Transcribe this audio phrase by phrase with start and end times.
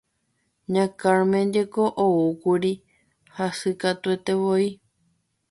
[0.73, 2.73] Ña Carmen jeko oúkuri
[3.37, 4.65] hasykatuetévoi.